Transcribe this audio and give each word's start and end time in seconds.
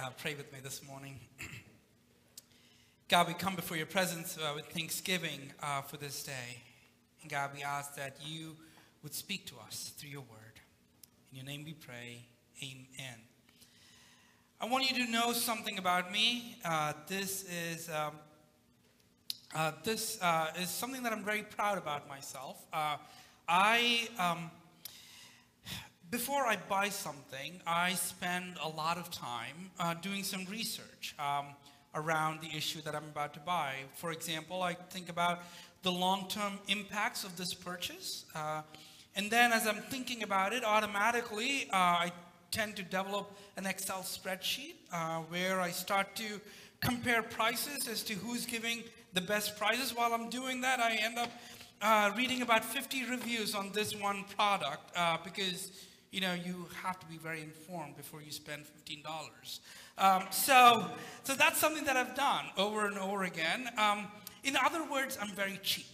uh, 0.00 0.08
pray 0.16 0.34
with 0.34 0.50
me 0.52 0.60
this 0.62 0.80
morning. 0.86 1.18
God, 3.08 3.28
we 3.28 3.34
come 3.34 3.54
before 3.54 3.76
your 3.76 3.86
presence 3.86 4.38
uh, 4.38 4.52
with 4.54 4.64
thanksgiving 4.66 5.52
uh, 5.62 5.82
for 5.82 5.98
this 5.98 6.22
day. 6.22 6.62
And 7.20 7.30
God, 7.30 7.50
we 7.54 7.62
ask 7.62 7.96
that 7.96 8.16
you 8.24 8.56
would 9.02 9.12
speak 9.12 9.46
to 9.48 9.54
us 9.66 9.92
through 9.98 10.08
your 10.08 10.22
word. 10.22 10.60
In 11.30 11.36
your 11.36 11.44
name 11.44 11.64
we 11.64 11.74
pray. 11.74 12.22
Amen. 12.62 13.18
I 14.60 14.66
want 14.66 14.90
you 14.90 15.04
to 15.04 15.10
know 15.10 15.32
something 15.32 15.76
about 15.76 16.10
me. 16.10 16.56
Uh, 16.64 16.94
this 17.06 17.44
is. 17.44 17.90
Um, 17.90 18.14
uh, 19.52 19.72
this 19.82 20.22
uh, 20.22 20.52
is 20.60 20.70
something 20.70 21.02
that 21.02 21.12
I'm 21.12 21.24
very 21.24 21.42
proud 21.42 21.76
about 21.76 22.08
myself. 22.08 22.64
I, 23.48 24.08
um, 24.16 24.48
before 26.10 26.44
I 26.44 26.56
buy 26.68 26.88
something, 26.88 27.60
I 27.66 27.94
spend 27.94 28.56
a 28.62 28.68
lot 28.68 28.98
of 28.98 29.10
time 29.10 29.70
uh, 29.78 29.94
doing 29.94 30.24
some 30.24 30.44
research 30.46 31.14
um, 31.18 31.46
around 31.94 32.40
the 32.40 32.48
issue 32.56 32.80
that 32.82 32.96
I'm 32.96 33.04
about 33.04 33.32
to 33.34 33.40
buy. 33.40 33.74
For 33.94 34.10
example, 34.10 34.62
I 34.62 34.74
think 34.74 35.08
about 35.08 35.42
the 35.82 35.92
long-term 35.92 36.58
impacts 36.66 37.22
of 37.22 37.36
this 37.36 37.54
purchase. 37.54 38.24
Uh, 38.34 38.62
and 39.14 39.30
then 39.30 39.52
as 39.52 39.66
I'm 39.66 39.82
thinking 39.82 40.22
about 40.24 40.52
it, 40.52 40.64
automatically 40.64 41.68
uh, 41.72 41.76
I 41.76 42.12
tend 42.50 42.74
to 42.76 42.82
develop 42.82 43.36
an 43.56 43.66
Excel 43.66 44.00
spreadsheet 44.00 44.74
where 45.28 45.60
I 45.60 45.70
start 45.70 46.16
to 46.16 46.40
compare 46.80 47.22
prices 47.22 47.86
as 47.86 48.02
to 48.04 48.14
who's 48.14 48.46
giving 48.46 48.82
the 49.12 49.20
best 49.20 49.56
prices. 49.56 49.94
While 49.94 50.12
I'm 50.12 50.28
doing 50.28 50.60
that, 50.62 50.80
I 50.80 50.96
end 50.96 51.18
up 51.18 51.30
uh, 51.82 52.10
reading 52.16 52.42
about 52.42 52.64
50 52.64 53.04
reviews 53.06 53.54
on 53.54 53.70
this 53.72 53.94
one 53.94 54.24
product 54.36 54.90
uh, 54.96 55.16
because 55.22 55.70
you 56.10 56.20
know 56.20 56.34
you 56.34 56.66
have 56.82 56.98
to 57.00 57.06
be 57.06 57.16
very 57.16 57.42
informed 57.42 57.96
before 57.96 58.22
you 58.22 58.32
spend 58.32 58.64
$15. 58.88 59.60
Um, 59.98 60.24
so, 60.30 60.86
so 61.24 61.34
that's 61.34 61.58
something 61.58 61.84
that 61.84 61.96
I've 61.96 62.14
done 62.14 62.46
over 62.56 62.86
and 62.86 62.98
over 62.98 63.24
again. 63.24 63.68
Um, 63.76 64.08
in 64.42 64.56
other 64.56 64.84
words, 64.90 65.18
I'm 65.20 65.30
very 65.32 65.58
cheap. 65.62 65.86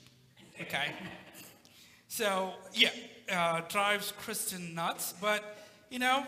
Okay. 0.61 0.93
So 2.09 2.55
yeah, 2.73 2.91
uh, 3.31 3.63
drives 3.69 4.13
Kristen 4.13 4.75
nuts, 4.75 5.15
but 5.21 5.59
you 5.91 5.99
know, 5.99 6.25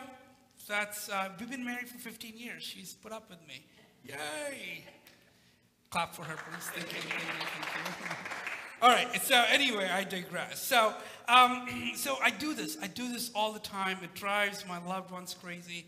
that's 0.67 1.09
uh, 1.09 1.31
we've 1.39 1.51
been 1.51 1.65
married 1.65 1.89
for 1.89 1.99
15 1.99 2.37
years. 2.37 2.63
She's 2.63 2.95
put 2.95 3.13
up 3.13 3.31
with 3.31 3.39
me. 3.47 3.65
Yay! 4.05 4.85
Clap 5.91 6.15
for 6.15 6.23
her, 6.23 6.37
please. 6.37 6.65
Thank 6.75 6.93
you. 6.93 7.01
Thank 7.01 7.15
you, 7.15 7.47
thank 7.63 8.11
you. 8.11 8.17
All 8.81 8.91
right. 8.91 9.21
So 9.23 9.35
anyway, 9.51 9.91
I 9.93 10.05
digress. 10.05 10.63
So, 10.63 10.95
um, 11.27 11.93
so 11.97 12.17
I 12.23 12.31
do 12.31 12.55
this. 12.55 12.79
I 12.81 12.87
do 12.87 13.13
this 13.13 13.33
all 13.35 13.53
the 13.53 13.59
time. 13.59 13.99
It 14.05 14.15
drives 14.15 14.65
my 14.69 14.79
loved 14.87 15.11
ones 15.11 15.35
crazy. 15.35 15.85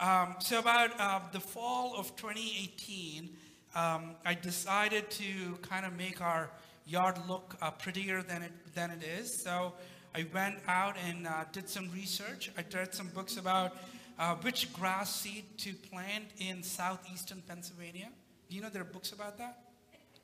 Um, 0.00 0.34
so 0.40 0.58
about 0.58 0.90
uh, 0.98 1.20
the 1.30 1.38
fall 1.38 1.94
of 1.96 2.16
2018, 2.16 3.30
um, 3.76 4.16
I 4.26 4.34
decided 4.34 5.08
to 5.10 5.56
kind 5.62 5.86
of 5.86 5.92
make 5.96 6.20
our 6.20 6.50
yard 6.84 7.16
look 7.28 7.54
uh, 7.62 7.70
prettier 7.70 8.22
than 8.22 8.42
it 8.42 8.52
than 8.74 8.90
it 8.90 9.04
is. 9.04 9.40
So 9.40 9.74
I 10.12 10.26
went 10.34 10.56
out 10.66 10.96
and 11.08 11.28
uh, 11.28 11.44
did 11.52 11.68
some 11.68 11.92
research. 11.92 12.50
I 12.58 12.64
read 12.76 12.92
some 12.92 13.06
books 13.14 13.36
about 13.36 13.76
uh, 14.18 14.34
which 14.36 14.72
grass 14.72 15.14
seed 15.14 15.44
to 15.58 15.74
plant 15.74 16.24
in 16.38 16.64
southeastern 16.64 17.40
Pennsylvania. 17.46 18.08
Do 18.50 18.56
you 18.56 18.62
know 18.62 18.68
there 18.68 18.82
are 18.82 18.84
books 18.84 19.12
about 19.12 19.38
that? 19.38 19.71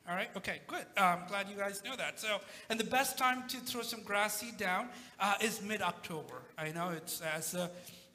All 0.08 0.14
right, 0.14 0.30
okay, 0.38 0.60
good. 0.66 0.86
Uh, 0.96 1.18
I'm 1.20 1.28
glad 1.28 1.50
you 1.50 1.56
guys 1.56 1.82
know 1.84 1.94
that. 1.94 2.18
So, 2.18 2.38
and 2.70 2.80
the 2.80 2.84
best 2.84 3.18
time 3.18 3.46
to 3.48 3.58
throw 3.58 3.82
some 3.82 4.02
grass 4.02 4.38
seed 4.40 4.56
down 4.56 4.88
uh, 5.20 5.34
is 5.42 5.60
mid-October. 5.60 6.36
I 6.56 6.72
know 6.72 6.88
it's 6.96 7.20
as 7.20 7.54
uh, 7.54 7.68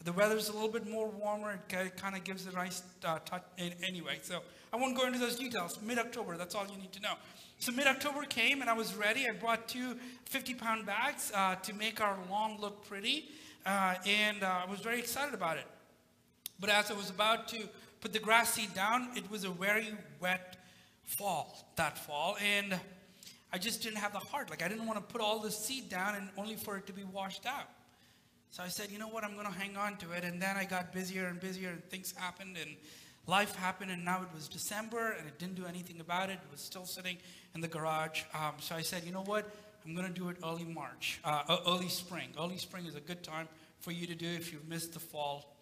the 0.03 0.11
weather's 0.11 0.49
a 0.49 0.53
little 0.53 0.69
bit 0.71 0.89
more 0.89 1.08
warmer. 1.08 1.59
It 1.69 1.95
kind 1.95 2.16
of 2.16 2.23
gives 2.23 2.47
a 2.47 2.52
nice 2.52 2.81
uh, 3.05 3.19
touch. 3.25 3.44
Anyway, 3.83 4.17
so 4.23 4.39
I 4.73 4.77
won't 4.77 4.98
go 4.98 5.05
into 5.05 5.20
those 5.20 5.36
details. 5.36 5.77
Mid-October, 5.83 6.36
that's 6.36 6.55
all 6.55 6.65
you 6.65 6.81
need 6.81 6.93
to 6.93 6.99
know. 6.99 7.14
So 7.59 7.71
mid-October 7.71 8.23
came 8.23 8.61
and 8.61 8.71
I 8.71 8.73
was 8.73 8.95
ready. 8.95 9.27
I 9.30 9.33
brought 9.33 9.67
two 9.67 9.95
50-pound 10.31 10.87
bags 10.87 11.31
uh, 11.36 11.58
to 11.58 11.75
make 11.75 12.02
our 12.02 12.17
lawn 12.27 12.58
look 12.60 12.87
pretty, 12.87 13.30
uh, 13.67 13.93
and 14.08 14.43
I 14.43 14.65
was 14.65 14.80
very 14.80 14.98
excited 14.98 15.36
about 15.36 15.58
it. 15.58 15.67
But 16.60 16.71
as 16.71 16.89
I 16.89 16.95
was 16.95 17.11
about 17.11 17.48
to 17.49 17.70
put 18.04 18.11
the 18.11 18.20
grass 18.20 18.55
seed 18.55 18.73
down. 18.73 19.08
It 19.15 19.31
was 19.31 19.45
a 19.45 19.49
very 19.49 19.87
wet 20.20 20.58
fall 21.05 21.71
that 21.75 21.97
fall, 21.97 22.37
and 22.43 22.80
I 23.52 23.58
just 23.58 23.83
didn't 23.83 23.97
have 23.97 24.14
the 24.14 24.19
heart. 24.19 24.49
Like 24.49 24.64
I 24.64 24.67
didn't 24.67 24.86
want 24.86 24.99
to 24.99 25.14
put 25.14 25.21
all 25.21 25.39
the 25.39 25.52
seed 25.52 25.89
down 25.89 26.15
and 26.15 26.30
only 26.37 26.55
for 26.55 26.77
it 26.77 26.87
to 26.87 26.93
be 26.93 27.03
washed 27.03 27.45
out. 27.45 27.69
So 28.52 28.64
I 28.64 28.67
said, 28.67 28.91
you 28.91 28.99
know 28.99 29.08
what, 29.08 29.23
I'm 29.23 29.33
going 29.33 29.47
to 29.47 29.53
hang 29.53 29.77
on 29.77 29.97
to 29.97 30.11
it. 30.11 30.23
And 30.23 30.39
then 30.39 30.58
I 30.58 30.65
got 30.65 30.93
busier 30.93 31.25
and 31.25 31.39
busier, 31.39 31.69
and 31.69 31.83
things 31.86 32.13
happened, 32.15 32.55
and 32.61 32.75
life 33.25 33.55
happened. 33.55 33.89
And 33.89 34.05
now 34.05 34.21
it 34.21 34.27
was 34.33 34.47
December, 34.47 35.15
and 35.17 35.27
it 35.27 35.39
didn't 35.39 35.55
do 35.55 35.65
anything 35.65 35.99
about 35.99 36.30
it. 36.30 36.33
It 36.33 36.52
was 36.52 36.61
still 36.61 36.86
sitting 36.86 37.17
in 37.55 37.61
the 37.61 37.67
garage. 37.67 38.21
Um, 38.33 38.53
so 38.59 38.75
I 38.75 38.81
said, 38.81 39.03
you 39.05 39.11
know 39.11 39.23
what, 39.23 39.52
I'm 39.86 39.95
going 39.95 40.08
to 40.08 40.13
do 40.13 40.30
it 40.30 40.37
early 40.43 40.65
March, 40.65 41.19
uh, 41.23 41.58
early 41.67 41.89
spring. 41.89 42.30
Early 42.39 42.58
spring 42.58 42.86
is 42.86 42.95
a 42.95 43.02
good 43.02 43.23
time 43.23 43.47
for 43.80 43.92
you 43.92 44.05
to 44.08 44.15
do 44.15 44.27
if 44.27 44.53
you've 44.53 44.67
missed 44.67 44.93
the 44.93 44.99
fall 44.99 45.53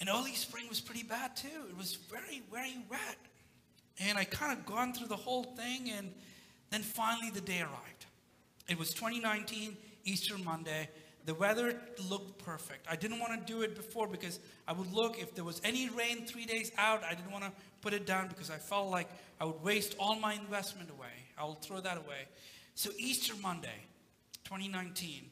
and 0.00 0.08
early 0.08 0.34
spring 0.34 0.68
was 0.68 0.80
pretty 0.80 1.02
bad 1.02 1.36
too. 1.36 1.48
It 1.68 1.76
was 1.76 1.94
very, 1.94 2.42
very 2.52 2.76
wet. 2.90 3.16
And 3.98 4.18
I 4.18 4.24
kind 4.24 4.56
of 4.56 4.66
gone 4.66 4.92
through 4.92 5.08
the 5.08 5.16
whole 5.16 5.44
thing, 5.44 5.90
and 5.90 6.12
then 6.70 6.82
finally 6.82 7.30
the 7.30 7.40
day 7.40 7.60
arrived. 7.60 8.06
It 8.68 8.78
was 8.78 8.92
2019, 8.92 9.76
Easter 10.04 10.36
Monday. 10.38 10.88
The 11.24 11.34
weather 11.34 11.80
looked 12.08 12.44
perfect. 12.44 12.86
I 12.88 12.94
didn't 12.94 13.18
want 13.18 13.46
to 13.46 13.52
do 13.52 13.62
it 13.62 13.74
before 13.74 14.06
because 14.06 14.38
I 14.68 14.72
would 14.72 14.92
look 14.92 15.20
if 15.20 15.34
there 15.34 15.44
was 15.44 15.60
any 15.64 15.88
rain 15.88 16.24
three 16.24 16.44
days 16.44 16.70
out. 16.78 17.02
I 17.02 17.14
didn't 17.14 17.32
want 17.32 17.44
to 17.44 17.52
put 17.80 17.92
it 17.92 18.06
down 18.06 18.28
because 18.28 18.50
I 18.50 18.56
felt 18.56 18.90
like 18.90 19.08
I 19.40 19.44
would 19.44 19.60
waste 19.62 19.96
all 19.98 20.16
my 20.16 20.34
investment 20.34 20.90
away. 20.90 21.08
I 21.36 21.44
will 21.44 21.54
throw 21.54 21.80
that 21.80 21.96
away. 21.96 22.28
So 22.74 22.90
Easter 22.98 23.34
Monday, 23.42 23.86
2019, 24.44 25.22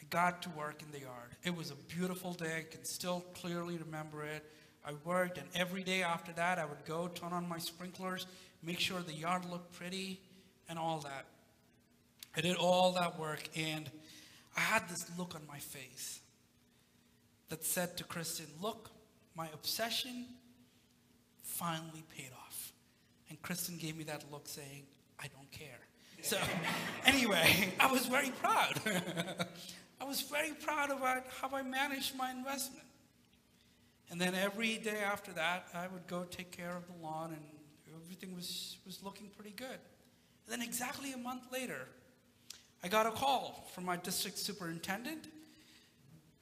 I 0.00 0.04
got 0.10 0.42
to 0.42 0.50
work 0.50 0.82
in 0.82 0.90
the 0.90 1.00
yard. 1.00 1.36
It 1.44 1.56
was 1.56 1.70
a 1.70 1.76
beautiful 1.94 2.32
day. 2.32 2.58
I 2.58 2.62
can 2.68 2.84
still 2.84 3.24
clearly 3.34 3.76
remember 3.76 4.24
it. 4.24 4.44
I 4.84 4.92
worked, 5.04 5.38
and 5.38 5.46
every 5.54 5.82
day 5.82 6.02
after 6.02 6.32
that, 6.32 6.58
I 6.58 6.64
would 6.64 6.84
go 6.86 7.08
turn 7.08 7.32
on 7.32 7.48
my 7.48 7.58
sprinklers, 7.58 8.26
make 8.62 8.80
sure 8.80 9.00
the 9.00 9.12
yard 9.12 9.44
looked 9.44 9.72
pretty, 9.72 10.20
and 10.68 10.78
all 10.78 11.00
that. 11.00 11.26
I 12.36 12.40
did 12.40 12.56
all 12.56 12.92
that 12.92 13.18
work, 13.18 13.48
and 13.56 13.90
I 14.56 14.60
had 14.60 14.88
this 14.88 15.10
look 15.16 15.34
on 15.34 15.42
my 15.46 15.58
face 15.58 16.20
that 17.48 17.64
said 17.64 17.96
to 17.98 18.04
Kristen, 18.04 18.46
Look, 18.60 18.90
my 19.36 19.48
obsession 19.52 20.26
finally 21.42 22.02
paid 22.16 22.30
off. 22.46 22.72
And 23.28 23.40
Kristen 23.42 23.76
gave 23.76 23.96
me 23.96 24.04
that 24.04 24.24
look 24.30 24.48
saying, 24.48 24.84
I 25.20 25.26
don't 25.28 25.50
care. 25.52 25.80
So, 26.22 26.38
anyway, 27.06 27.72
I 27.78 27.90
was 27.90 28.06
very 28.06 28.30
proud. 28.30 28.80
I 30.00 30.04
was 30.04 30.22
very 30.22 30.52
proud 30.52 30.90
about 30.90 31.24
how 31.40 31.54
I 31.54 31.62
managed 31.62 32.16
my 32.16 32.30
investment. 32.30 32.84
And 34.10 34.20
then 34.20 34.34
every 34.34 34.76
day 34.76 34.98
after 34.98 35.32
that, 35.32 35.68
I 35.74 35.86
would 35.88 36.06
go 36.06 36.24
take 36.24 36.50
care 36.50 36.76
of 36.76 36.86
the 36.86 37.02
lawn, 37.02 37.32
and 37.32 37.42
everything 38.04 38.34
was, 38.34 38.76
was 38.84 39.02
looking 39.02 39.28
pretty 39.28 39.54
good. 39.56 39.66
And 39.66 40.48
then, 40.48 40.62
exactly 40.62 41.12
a 41.12 41.16
month 41.16 41.44
later, 41.52 41.86
I 42.84 42.88
got 42.88 43.06
a 43.06 43.10
call 43.10 43.68
from 43.74 43.84
my 43.84 43.96
district 43.96 44.38
superintendent 44.38 45.26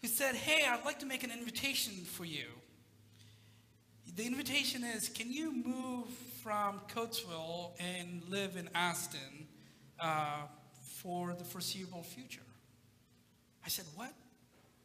who 0.00 0.08
said, 0.08 0.34
Hey, 0.34 0.66
I'd 0.66 0.84
like 0.84 0.98
to 1.00 1.06
make 1.06 1.22
an 1.22 1.30
invitation 1.30 1.92
for 2.04 2.24
you. 2.24 2.46
The 4.16 4.26
invitation 4.26 4.82
is 4.82 5.08
Can 5.08 5.30
you 5.32 5.52
move 5.52 6.08
from 6.42 6.80
Coatesville 6.92 7.72
and 7.78 8.22
live 8.28 8.56
in 8.56 8.68
Aston 8.74 9.46
uh, 10.00 10.42
for 10.96 11.34
the 11.34 11.44
foreseeable 11.44 12.02
future? 12.02 12.40
I 13.64 13.68
said, 13.68 13.84
What? 13.94 14.12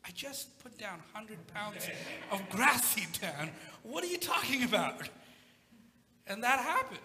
I 0.06 0.12
just 0.14 0.60
put 0.64 0.78
down 0.78 1.00
100 1.14 1.48
pounds 1.48 1.90
of 2.32 2.48
grass 2.50 2.86
seed 2.86 3.08
down. 3.20 3.50
What 3.82 4.04
are 4.04 4.08
you 4.08 4.20
talking 4.20 4.64
about? 4.64 5.10
And 6.28 6.44
that 6.44 6.60
happened. 6.60 7.00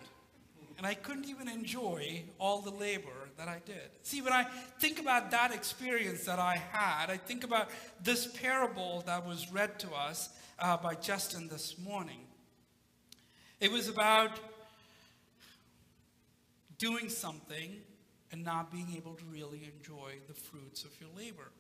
And 0.77 0.87
I 0.87 0.95
couldn't 0.95 1.29
even 1.29 1.49
enjoy 1.49 2.25
all 2.39 2.61
the 2.61 2.71
labor 2.71 3.29
that 3.37 3.49
I 3.49 3.61
did. 3.65 3.91
See, 4.03 4.23
when 4.23 4.33
I 4.33 4.47
think 4.79 4.99
about 4.99 5.31
that 5.31 5.53
experience 5.53 6.25
that 6.25 6.39
I 6.39 6.57
had, 6.57 7.11
I 7.11 7.17
think 7.17 7.45
about 7.45 7.69
this 8.03 8.27
parable 8.27 9.03
that 9.07 9.27
was 9.27 9.51
read 9.53 9.79
to 9.81 9.93
us 9.93 10.31
uh, 10.59 10.77
by 10.77 10.95
Justin 10.95 11.49
this 11.49 11.79
morning. 11.79 12.21
It 13.61 13.71
was 13.71 13.89
about 13.89 14.31
doing 16.79 17.11
something 17.11 17.77
and 18.33 18.43
not 18.43 18.71
being 18.71 18.95
able 18.97 19.15
to 19.15 19.25
really 19.31 19.71
enjoy 19.77 20.15
the 20.29 20.35
fruits 20.35 20.85
of 20.85 20.91
your 21.01 21.11
labor. 21.17 21.51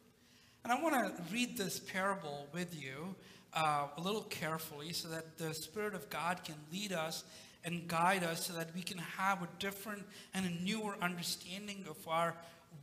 And 0.62 0.73
I 0.73 0.81
want 0.81 0.95
to 0.95 1.23
read 1.33 1.57
this 1.57 1.79
parable 1.81 2.47
with 2.53 2.81
you 2.81 3.15
uh, 3.55 3.87
a 3.97 4.01
little 4.01 4.23
carefully 4.23 4.93
so 4.93 5.09
that 5.09 5.39
the 5.39 5.55
Spirit 5.55 5.95
of 5.95 6.11
God 6.11 6.45
can 6.45 6.57
lead 6.71 6.93
us 6.93 7.25
and 7.65 7.89
guide 7.89 8.23
us 8.23 8.47
so 8.47 8.53
that 8.55 8.75
we 8.75 8.83
can 8.83 8.99
have 8.99 9.43
a 9.43 9.49
different 9.59 10.03
and 10.35 10.47
a 10.47 10.62
newer 10.62 10.97
understanding 11.01 11.85
of 11.89 11.97
our, 12.07 12.35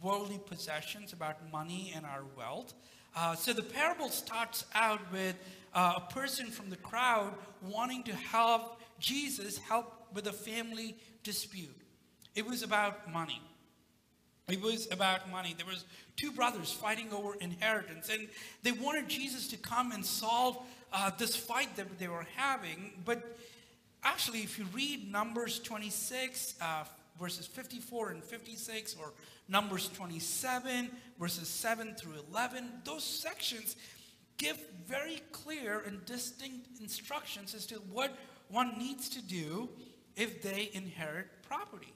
worldly 0.01 0.39
possessions, 0.45 1.13
about 1.13 1.51
money 1.51 1.93
and 1.95 2.05
our 2.05 2.23
wealth. 2.35 2.73
Uh, 3.15 3.35
so 3.35 3.53
the 3.53 3.63
parable 3.63 4.09
starts 4.09 4.65
out 4.75 4.99
with 5.11 5.35
uh, 5.73 5.93
a 5.97 6.13
person 6.13 6.47
from 6.47 6.69
the 6.69 6.75
crowd 6.75 7.33
wanting 7.61 8.03
to 8.03 8.13
help 8.13 8.79
Jesus 8.99 9.57
help 9.57 10.07
with 10.13 10.27
a 10.27 10.33
family 10.33 10.95
dispute. 11.23 11.75
It 12.35 12.45
was 12.45 12.63
about 12.63 13.11
money. 13.11 13.41
It 14.47 14.61
was 14.61 14.87
about 14.91 15.29
money. 15.29 15.53
There 15.57 15.65
was 15.65 15.83
two 16.15 16.31
brothers 16.31 16.71
fighting 16.71 17.11
over 17.11 17.35
inheritance, 17.35 18.09
and 18.09 18.29
they 18.63 18.71
wanted 18.71 19.09
Jesus 19.09 19.49
to 19.49 19.57
come 19.57 19.91
and 19.91 20.05
solve 20.05 20.57
uh, 20.93 21.11
this 21.17 21.35
fight 21.35 21.75
that 21.75 21.99
they 21.99 22.07
were 22.07 22.25
having. 22.37 22.93
But 23.03 23.37
actually, 24.05 24.39
if 24.39 24.57
you 24.57 24.65
read 24.73 25.11
Numbers 25.11 25.59
26, 25.59 26.55
uh, 26.61 26.85
verses 27.19 27.45
54 27.45 28.11
and 28.11 28.23
56, 28.23 28.95
or 29.01 29.11
Numbers 29.49 29.89
27, 29.89 30.91
verses 31.19 31.49
7 31.49 31.95
through 31.95 32.13
11, 32.31 32.69
those 32.85 33.03
sections 33.03 33.75
give 34.37 34.57
very 34.87 35.21
clear 35.33 35.83
and 35.85 36.05
distinct 36.05 36.79
instructions 36.79 37.53
as 37.53 37.65
to 37.65 37.75
what 37.91 38.15
one 38.47 38.77
needs 38.77 39.09
to 39.09 39.21
do 39.21 39.67
if 40.15 40.41
they 40.41 40.69
inherit 40.71 41.27
property. 41.41 41.93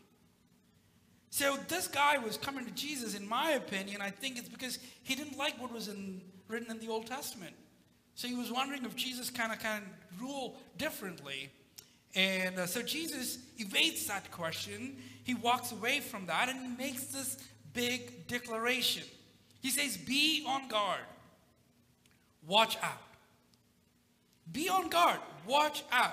So 1.32 1.58
this 1.70 1.88
guy 1.88 2.18
was 2.18 2.36
coming 2.36 2.66
to 2.66 2.72
Jesus, 2.72 3.16
in 3.16 3.28
my 3.28 3.52
opinion, 3.52 4.02
I 4.02 4.10
think 4.10 4.38
it's 4.38 4.50
because 4.50 4.80
he 5.02 5.16
didn't 5.16 5.38
like 5.38 5.60
what 5.62 5.74
was 5.74 5.88
in, 5.88 6.22
written 6.50 6.70
in 6.70 6.78
the 6.80 6.90
Old 6.90 7.08
Testament. 7.08 7.54
So 8.16 8.28
he 8.28 8.36
was 8.36 8.52
wondering 8.52 8.84
if 8.84 8.98
Jesus 8.98 9.30
kind 9.30 9.54
of 9.54 9.60
kind 9.60 9.86
of 9.86 10.22
rule 10.22 10.58
differently. 10.78 11.50
And 12.16 12.60
uh, 12.60 12.66
so 12.66 12.82
Jesus 12.82 13.40
evades 13.58 14.06
that 14.08 14.30
question. 14.30 14.98
He 15.24 15.34
walks 15.34 15.72
away 15.72 16.02
from 16.02 16.26
that 16.26 16.50
and 16.50 16.60
he 16.60 16.68
makes 16.68 17.06
this 17.06 17.38
big 17.74 18.28
declaration. 18.28 19.04
He 19.62 19.70
says, 19.70 19.96
Be 19.96 20.44
on 20.46 20.68
guard. 20.68 21.00
Watch 22.46 22.78
out. 22.84 23.02
Be 24.52 24.68
on 24.68 24.90
guard. 24.90 25.20
Watch 25.48 25.84
out. 25.94 26.12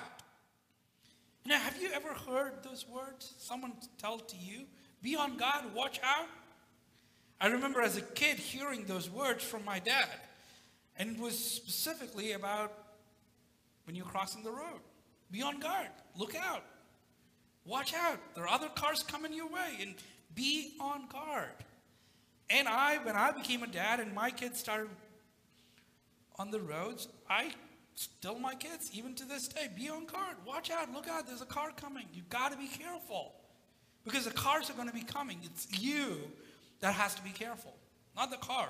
Now, 1.45 1.59
have 1.59 1.81
you 1.81 1.89
ever 1.93 2.13
heard 2.13 2.63
those 2.63 2.85
words? 2.87 3.33
Someone 3.37 3.73
tell 3.97 4.19
to 4.19 4.37
you? 4.37 4.61
Be 5.01 5.15
on 5.15 5.37
guard, 5.37 5.73
watch 5.73 5.99
out. 6.03 6.27
I 7.41 7.47
remember 7.47 7.81
as 7.81 7.95
a 7.95 8.01
kid 8.01 8.37
hearing 8.37 8.83
those 8.85 9.09
words 9.09 9.43
from 9.43 9.63
my 9.63 9.79
dad, 9.79 10.09
and 10.97 11.15
it 11.15 11.21
was 11.21 11.37
specifically 11.37 12.33
about 12.33 12.73
when 13.85 13.95
you're 13.95 14.05
crossing 14.05 14.43
the 14.43 14.51
road. 14.51 14.81
Be 15.31 15.41
on 15.41 15.59
guard, 15.59 15.87
look 16.17 16.35
out, 16.35 16.63
watch 17.65 17.93
out. 17.93 18.19
There 18.35 18.43
are 18.43 18.49
other 18.49 18.69
cars 18.69 19.03
coming 19.03 19.33
your 19.33 19.47
way, 19.47 19.77
and 19.79 19.95
be 20.35 20.73
on 20.81 21.07
guard. 21.07 21.47
And 22.49 22.67
I, 22.67 22.97
when 23.03 23.15
I 23.15 23.31
became 23.31 23.63
a 23.63 23.67
dad 23.67 23.99
and 23.99 24.13
my 24.13 24.31
kids 24.31 24.59
started 24.59 24.89
on 26.37 26.51
the 26.51 26.59
roads, 26.59 27.07
I 27.29 27.51
still 27.95 28.39
my 28.39 28.55
kids, 28.55 28.91
even 28.93 29.13
to 29.15 29.25
this 29.25 29.47
day, 29.47 29.69
be 29.75 29.89
on 29.89 30.05
guard. 30.05 30.35
Watch 30.45 30.71
out, 30.71 30.91
look 30.91 31.07
out, 31.07 31.27
there's 31.27 31.41
a 31.41 31.45
car 31.45 31.71
coming. 31.75 32.05
You've 32.13 32.29
got 32.29 32.51
to 32.51 32.57
be 32.57 32.67
careful. 32.67 33.33
Because 34.09 34.25
the 34.25 34.31
cars 34.31 34.69
are 34.69 34.73
going 34.73 34.87
to 34.87 34.93
be 34.93 35.03
coming. 35.03 35.37
It's 35.43 35.67
you 35.79 36.17
that 36.79 36.93
has 36.95 37.13
to 37.15 37.21
be 37.21 37.29
careful, 37.29 37.73
not 38.15 38.31
the 38.31 38.37
car. 38.37 38.69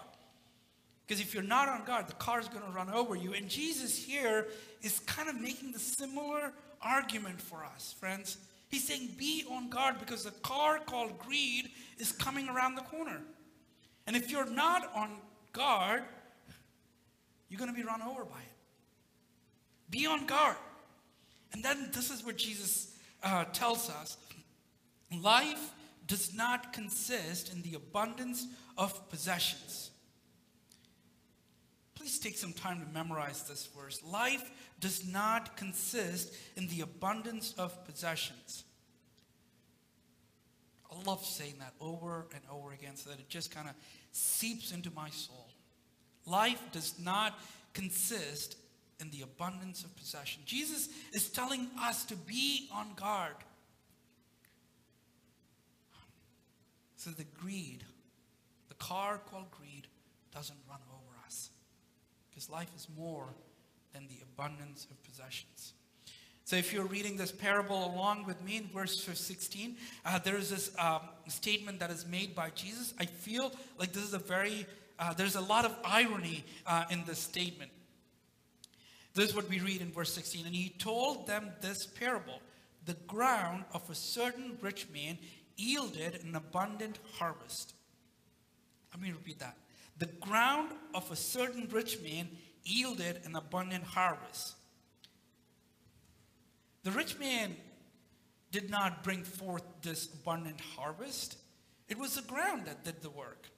Because 1.08 1.22
if 1.22 1.34
you're 1.34 1.42
not 1.42 1.70
on 1.70 1.86
guard, 1.86 2.08
the 2.08 2.14
car 2.14 2.40
is 2.40 2.48
going 2.50 2.64
to 2.64 2.72
run 2.72 2.90
over 2.90 3.16
you. 3.16 3.34
And 3.34 3.48
Jesus 3.48 3.98
here 3.98 4.48
is 4.82 5.00
kind 5.00 5.30
of 5.30 5.40
making 5.40 5.72
the 5.72 5.80
similar 5.80 6.52
argument 6.82 7.42
for 7.42 7.64
us, 7.64 7.96
friends. 8.00 8.38
He's 8.70 8.86
saying, 8.86 9.12
be 9.18 9.46
on 9.50 9.70
guard 9.70 9.96
because 10.00 10.26
the 10.26 10.32
car 10.32 10.80
called 10.80 11.18
greed 11.18 11.70
is 11.98 12.12
coming 12.12 12.48
around 12.50 12.76
the 12.76 12.82
corner. 12.82 13.22
And 14.06 14.16
if 14.16 14.30
you're 14.30 14.50
not 14.50 14.92
on 14.94 15.18
guard, 15.54 16.04
you're 17.50 17.60
going 17.60 17.74
to 17.74 17.76
be 17.76 17.84
run 17.84 18.02
over 18.02 18.24
by 18.26 18.40
it. 18.40 19.90
Be 19.90 20.06
on 20.06 20.26
guard. 20.26 20.58
And 21.54 21.64
then 21.64 21.90
this 21.94 22.12
is 22.12 22.24
what 22.24 22.38
Jesus 22.38 22.94
uh, 23.24 23.46
tells 23.46 23.90
us 23.90 24.18
life 25.12 25.74
does 26.08 26.34
not 26.34 26.74
consist 26.74 27.52
in 27.54 27.62
the 27.62 27.76
abundance 27.76 28.48
of 28.78 29.10
possessions. 29.10 29.92
Please 31.96 32.20
take 32.20 32.38
some 32.38 32.54
time 32.54 32.80
to 32.80 32.92
memorize 32.94 33.44
this 33.44 33.68
verse. 33.78 34.02
Life 34.04 34.50
does 34.80 35.06
not 35.06 35.58
consist 35.58 36.34
in 36.56 36.68
the 36.68 36.82
abundance 36.82 37.54
of 37.58 37.86
possessions. 37.86 38.64
I 40.92 41.04
love 41.04 41.24
saying 41.24 41.56
that 41.60 41.74
over 41.80 42.26
and 42.34 42.42
over 42.52 42.72
again 42.72 42.96
so 42.96 43.10
that 43.10 43.20
it 43.20 43.30
just 43.30 43.52
kind 43.52 43.68
of 43.68 43.76
seeps 44.12 44.72
into 44.72 44.90
my 44.92 45.10
soul. 45.10 45.50
Life 46.26 46.62
does 46.72 46.96
not 47.00 47.40
consist 47.74 48.56
in 49.00 49.10
the 49.12 49.22
abundance 49.22 49.84
of 49.84 49.96
possession. 49.96 50.42
Jesus 50.46 50.90
is 51.14 51.30
telling 51.30 51.68
us 51.80 52.06
to 52.06 52.16
be 52.16 52.70
on 52.74 52.94
guard. 52.96 53.36
So 57.00 57.12
the 57.12 57.24
greed, 57.24 57.86
the 58.68 58.76
car 58.76 59.22
called 59.32 59.50
greed, 59.52 59.88
doesn't 60.36 60.58
run 60.70 60.80
over 60.92 61.26
us. 61.26 61.50
Because 62.30 62.50
life 62.50 62.70
is 62.76 62.88
more 62.98 63.28
than 63.94 64.06
the 64.10 64.18
abundance 64.22 64.86
of 64.92 65.02
possessions. 65.04 65.72
So 66.44 66.58
if 66.58 66.74
you're 66.74 66.84
reading 66.84 67.16
this 67.16 67.32
parable 67.32 67.86
along 67.96 68.26
with 68.26 68.44
me 68.44 68.58
in 68.58 68.68
verse 68.68 69.02
16, 69.02 69.78
uh, 70.06 70.20
there 70.20 70.36
is 70.36 70.50
this 70.50 70.72
um, 70.78 71.00
statement 71.30 71.80
that 71.80 71.90
is 71.90 72.06
made 72.06 72.36
by 72.36 72.50
Jesus. 72.50 72.94
I 73.00 73.06
feel 73.06 73.54
like 73.78 73.94
this 73.94 74.04
is 74.04 74.14
a 74.14 74.20
very, 74.20 74.66
uh, 75.00 75.14
there's 75.14 75.38
a 75.38 75.42
lot 75.42 75.64
of 75.64 75.74
irony 75.86 76.44
uh, 76.68 76.84
in 76.90 77.06
this 77.06 77.20
statement. 77.20 77.72
This 79.14 79.30
is 79.30 79.36
what 79.36 79.48
we 79.48 79.62
read 79.62 79.80
in 79.80 79.94
verse 79.94 80.12
16. 80.12 80.46
And 80.46 80.54
he 80.54 80.68
told 80.68 81.28
them 81.28 81.52
this 81.62 81.86
parable 81.86 82.42
The 82.86 82.96
ground 83.08 83.64
of 83.74 83.90
a 83.90 83.96
certain 83.96 84.58
rich 84.62 84.88
man 84.94 85.18
yielded 85.60 86.24
an 86.24 86.36
abundant 86.36 87.00
harvest. 87.18 87.74
Let 88.94 89.02
me 89.02 89.12
repeat 89.12 89.40
that. 89.40 89.58
The 89.98 90.08
ground 90.08 90.72
of 90.94 91.12
a 91.12 91.16
certain 91.16 91.68
rich 91.70 92.02
man 92.02 92.30
yielded 92.64 93.22
an 93.26 93.36
abundant 93.36 93.84
harvest. 93.84 94.56
The 96.84 96.92
rich 96.92 97.20
man 97.20 97.56
did 98.52 98.70
not 98.70 99.04
bring 99.04 99.24
forth 99.24 99.64
this 99.82 100.08
abundant 100.14 100.62
harvest, 100.76 101.38
it 101.88 101.98
was 101.98 102.16
the 102.16 102.22
ground 102.22 102.66
that 102.66 102.84
did 102.84 103.02
the 103.02 103.10
work. 103.10 103.50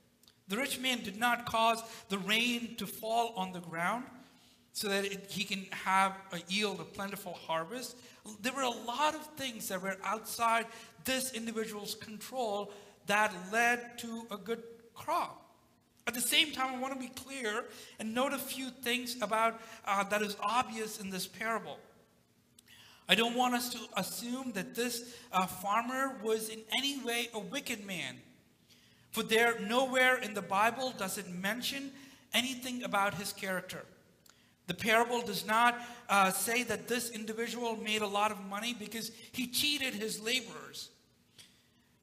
The 0.48 0.58
rich 0.58 0.80
man 0.80 1.02
did 1.04 1.18
not 1.18 1.46
cause 1.46 1.82
the 2.10 2.18
rain 2.18 2.76
to 2.78 2.88
fall 2.88 3.34
on 3.36 3.54
the 3.54 3.62
ground 3.62 4.06
so 4.74 4.88
that 4.88 5.06
it, 5.06 5.26
he 5.30 5.44
can 5.44 5.66
have 5.72 6.14
a 6.32 6.40
yield, 6.48 6.80
a 6.80 6.84
plentiful 6.84 7.34
harvest. 7.34 7.98
There 8.42 8.54
were 8.54 8.62
a 8.62 8.70
lot 8.70 9.16
of 9.16 9.26
things 9.36 9.68
that 9.70 9.82
were 9.82 9.98
outside 10.04 10.66
this 11.04 11.34
individual's 11.34 11.96
control 11.96 12.72
that 13.08 13.34
led 13.52 13.98
to 14.00 14.26
a 14.32 14.38
good 14.38 14.64
crop. 14.94 15.42
At 16.08 16.14
the 16.14 16.22
same 16.22 16.52
time, 16.52 16.76
I 16.76 16.80
want 16.80 16.94
to 16.94 17.00
be 17.00 17.14
clear 17.14 17.66
and 18.00 18.14
note 18.14 18.34
a 18.34 18.38
few 18.38 18.70
things 18.70 19.18
about 19.22 19.60
uh, 19.86 20.04
that 20.06 20.22
is 20.22 20.36
obvious 20.42 21.00
in 21.00 21.10
this 21.10 21.28
parable. 21.28 21.78
I 23.08 23.16
don't 23.16 23.36
want 23.36 23.56
us 23.56 23.70
to 23.70 23.80
assume 23.98 24.54
that 24.54 24.74
this 24.74 25.16
uh, 25.32 25.46
farmer 25.46 26.18
was 26.24 26.50
in 26.50 26.60
any 26.72 27.04
way 27.04 27.30
a 27.34 27.40
wicked 27.40 27.86
man. 27.86 28.16
For 29.12 29.24
there, 29.24 29.60
nowhere 29.60 30.18
in 30.18 30.34
the 30.34 30.42
Bible 30.42 30.94
does 30.98 31.18
it 31.18 31.30
mention 31.30 31.92
anything 32.34 32.84
about 32.84 33.16
his 33.16 33.34
character. 33.34 33.84
The 34.68 34.74
parable 34.74 35.22
does 35.22 35.46
not 35.46 35.80
uh, 36.08 36.32
say 36.32 36.64
that 36.64 36.88
this 36.88 37.10
individual 37.10 37.76
made 37.78 38.02
a 38.02 38.08
lot 38.08 38.32
of 38.32 38.44
money 38.46 38.76
because 38.78 39.12
he 39.32 39.48
cheated 39.48 39.94
his 39.94 40.22
laborers 40.22 40.90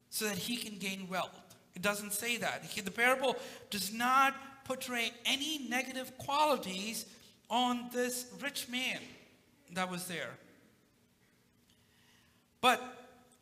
so 0.09 0.25
that 0.25 0.37
he 0.37 0.57
can 0.57 0.77
gain 0.77 1.07
wealth. 1.09 1.55
It 1.75 1.81
doesn't 1.81 2.13
say 2.13 2.37
that. 2.37 2.63
He, 2.63 2.81
the 2.81 2.91
parable 2.91 3.37
does 3.69 3.93
not 3.93 4.35
portray 4.65 5.11
any 5.25 5.67
negative 5.69 6.17
qualities 6.17 7.05
on 7.49 7.89
this 7.91 8.27
rich 8.41 8.67
man 8.69 8.99
that 9.73 9.89
was 9.89 10.07
there. 10.07 10.31
But 12.61 12.81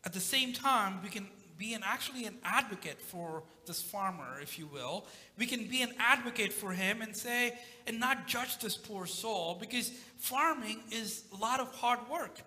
at 0.05 0.13
the 0.13 0.19
same 0.19 0.53
time, 0.53 0.99
we 1.03 1.09
can 1.09 1.27
be 1.57 1.73
an, 1.73 1.81
actually 1.85 2.25
an 2.25 2.35
advocate 2.43 3.01
for 3.01 3.43
this 3.65 3.81
farmer, 3.81 4.39
if 4.41 4.57
you 4.59 4.67
will. 4.67 5.05
We 5.37 5.45
can 5.45 5.67
be 5.67 5.81
an 5.81 5.93
advocate 5.99 6.53
for 6.53 6.71
him 6.71 7.01
and 7.01 7.15
say, 7.15 7.57
and 7.85 7.99
not 7.99 8.27
judge 8.27 8.59
this 8.59 8.77
poor 8.77 9.05
soul, 9.05 9.57
because 9.59 9.91
farming 10.17 10.81
is 10.91 11.23
a 11.33 11.37
lot 11.37 11.59
of 11.59 11.73
hard 11.75 11.99
work. 12.09 12.41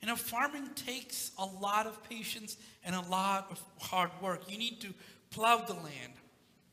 You 0.00 0.08
know, 0.08 0.16
farming 0.16 0.68
takes 0.74 1.30
a 1.38 1.46
lot 1.46 1.86
of 1.86 2.02
patience 2.08 2.56
and 2.84 2.94
a 2.94 3.00
lot 3.02 3.46
of 3.50 3.62
hard 3.80 4.10
work. 4.20 4.50
You 4.50 4.58
need 4.58 4.80
to 4.80 4.92
plow 5.30 5.58
the 5.58 5.74
land. 5.74 6.12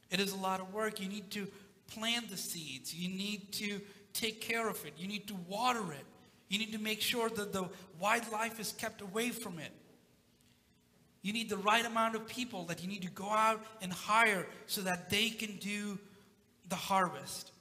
It 0.09 0.19
is 0.19 0.33
a 0.33 0.37
lot 0.37 0.59
of 0.59 0.73
work. 0.73 0.99
You 0.99 1.07
need 1.07 1.29
to 1.31 1.47
plant 1.87 2.29
the 2.29 2.37
seeds. 2.37 2.93
You 2.93 3.07
need 3.07 3.51
to 3.53 3.81
take 4.13 4.41
care 4.41 4.67
of 4.67 4.83
it. 4.85 4.93
You 4.97 5.07
need 5.07 5.27
to 5.27 5.35
water 5.47 5.91
it. 5.91 6.05
You 6.47 6.57
need 6.57 6.71
to 6.73 6.79
make 6.79 7.01
sure 7.01 7.29
that 7.29 7.53
the 7.53 7.69
wildlife 7.99 8.59
is 8.59 8.71
kept 8.71 9.01
away 9.01 9.29
from 9.29 9.59
it. 9.59 9.71
You 11.21 11.33
need 11.33 11.49
the 11.49 11.57
right 11.57 11.85
amount 11.85 12.15
of 12.15 12.27
people 12.27 12.63
that 12.65 12.81
you 12.81 12.87
need 12.87 13.01
to 13.01 13.11
go 13.11 13.29
out 13.29 13.61
and 13.81 13.91
hire 13.91 14.47
so 14.67 14.81
that 14.81 15.09
they 15.09 15.29
can 15.29 15.57
do 15.57 15.99
the 16.69 16.75
harvest. 16.75 17.51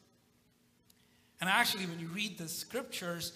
And 1.40 1.50
actually, 1.50 1.86
when 1.86 1.98
you 1.98 2.08
read 2.08 2.38
the 2.38 2.48
scriptures, 2.48 3.32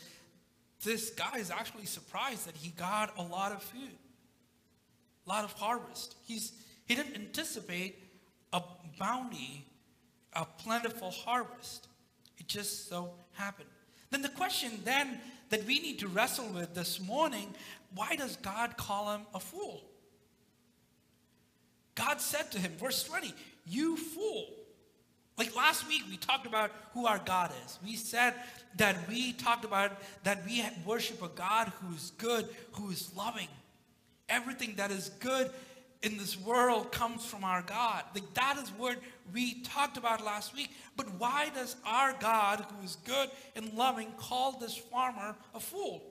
this 0.85 1.11
guy 1.11 1.38
is 1.38 1.50
actually 1.50 1.87
surprised 1.87 2.47
that 2.47 2.57
he 2.57 2.71
got 2.71 3.17
a 3.17 3.23
lot 3.23 3.52
of 3.52 3.62
food, 3.62 3.97
a 5.26 5.29
lot 5.29 5.45
of 5.45 5.52
harvest. 5.52 6.17
He's, 6.25 6.52
he 6.87 6.95
didn't 6.95 7.14
anticipate 7.14 7.99
a 8.52 8.62
bounty, 8.99 9.67
a 10.35 10.45
plentiful 10.45 11.11
harvest. 11.11 11.88
It 12.38 12.49
just 12.49 12.88
so 12.88 13.11
happened. 13.35 13.69
Then 14.11 14.23
the 14.23 14.29
question 14.29 14.73
then 14.85 15.21
that 15.50 15.64
we 15.64 15.79
need 15.81 15.99
to 16.00 16.09
wrestle 16.09 16.49
with 16.49 16.75
this 16.75 17.00
morning, 17.00 17.55
why 17.95 18.17
does 18.17 18.37
God 18.37 18.76
call 18.76 19.14
him 19.14 19.23
a 19.35 19.41
fool? 19.41 19.83
God 22.12 22.21
said 22.21 22.52
to 22.52 22.59
him, 22.59 22.73
verse 22.78 23.04
20, 23.04 23.33
you 23.64 23.97
fool. 23.97 24.47
Like 25.38 25.57
last 25.57 25.88
week, 25.88 26.02
we 26.11 26.19
talked 26.19 26.45
about 26.45 26.71
who 26.92 27.07
our 27.07 27.19
God 27.25 27.50
is. 27.64 27.78
We 27.83 27.97
said 27.97 28.35
that 28.76 29.09
we 29.09 29.33
talked 29.33 29.64
about 29.64 29.92
that 30.23 30.45
we 30.45 30.62
worship 30.85 31.23
a 31.23 31.28
God 31.28 31.73
who 31.81 31.95
is 31.95 32.12
good, 32.19 32.47
who 32.73 32.90
is 32.90 33.11
loving. 33.16 33.49
Everything 34.28 34.75
that 34.76 34.90
is 34.90 35.09
good 35.21 35.50
in 36.02 36.19
this 36.19 36.38
world 36.38 36.92
comes 36.92 37.25
from 37.25 37.45
our 37.45 37.62
God. 37.62 38.04
Like 38.14 38.35
that 38.35 38.59
is 38.62 38.69
what 38.76 38.99
we 39.33 39.62
talked 39.62 39.97
about 39.97 40.23
last 40.23 40.54
week. 40.54 40.69
But 40.99 41.07
why 41.19 41.49
does 41.54 41.76
our 41.87 42.12
God, 42.21 42.66
who 42.76 42.85
is 42.85 42.97
good 43.07 43.31
and 43.57 43.73
loving, 43.73 44.12
call 44.19 44.59
this 44.61 44.76
farmer 44.76 45.35
a 45.54 45.61
fool? 45.61 46.02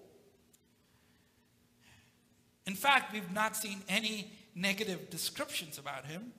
In 2.66 2.74
fact, 2.74 3.14
we've 3.14 3.32
not 3.32 3.56
seen 3.56 3.84
any 3.88 4.32
negative 4.56 5.10
descriptions 5.10 5.78
about 5.78 6.06
him 6.06 6.32